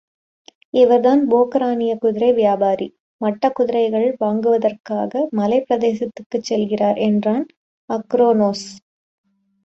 [0.73, 2.87] இவர்தான் போக்கரானிய குதிரை வியாபாரி
[3.21, 7.45] மட்டக்குதிரைகள் வாங்குவதற்காக மலைப் பிரதேசத்திற்குச் செல்கிறார் என்றான்,
[7.89, 8.65] அக்ரோனோஸ்.